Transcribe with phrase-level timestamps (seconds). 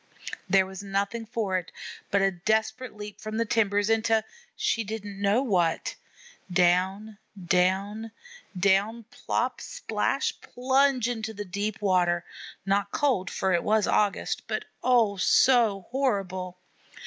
[0.49, 1.71] There was nothing for it
[2.09, 4.23] but a desperate leap from the timbers into
[4.55, 5.93] she didn't know what.
[6.51, 8.09] Down, down,
[8.59, 12.25] down plop, splash, plunge into the deep water,
[12.65, 16.57] not cold, for it was August, but oh, so horrible!